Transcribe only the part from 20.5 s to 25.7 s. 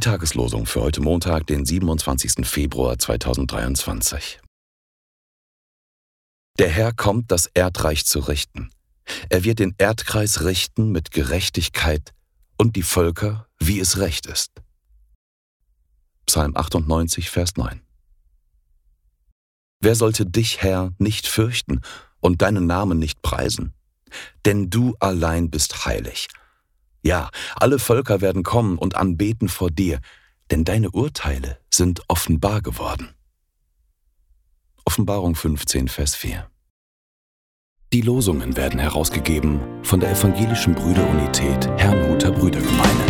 Herr, nicht fürchten und deinen Namen nicht preisen? Denn du allein